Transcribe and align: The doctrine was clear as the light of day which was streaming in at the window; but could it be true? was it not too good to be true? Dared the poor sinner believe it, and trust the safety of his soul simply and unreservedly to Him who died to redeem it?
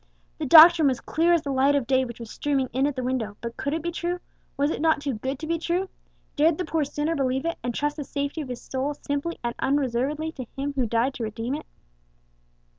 The 0.39 0.47
doctrine 0.47 0.87
was 0.87 0.99
clear 0.99 1.31
as 1.31 1.43
the 1.43 1.51
light 1.51 1.75
of 1.75 1.85
day 1.85 2.05
which 2.05 2.19
was 2.19 2.31
streaming 2.31 2.69
in 2.73 2.87
at 2.87 2.95
the 2.95 3.03
window; 3.03 3.37
but 3.39 3.55
could 3.55 3.71
it 3.71 3.83
be 3.83 3.91
true? 3.91 4.19
was 4.57 4.71
it 4.71 4.81
not 4.81 4.99
too 5.01 5.13
good 5.13 5.37
to 5.37 5.45
be 5.45 5.59
true? 5.59 5.89
Dared 6.35 6.57
the 6.57 6.65
poor 6.65 6.83
sinner 6.83 7.15
believe 7.15 7.45
it, 7.45 7.59
and 7.61 7.71
trust 7.75 7.97
the 7.97 8.03
safety 8.03 8.41
of 8.41 8.49
his 8.49 8.63
soul 8.63 8.95
simply 8.95 9.37
and 9.43 9.53
unreservedly 9.59 10.31
to 10.31 10.47
Him 10.57 10.73
who 10.73 10.87
died 10.87 11.13
to 11.13 11.23
redeem 11.23 11.53
it? 11.53 11.67